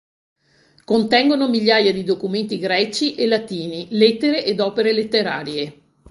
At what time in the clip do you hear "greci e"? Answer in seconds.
2.57-3.27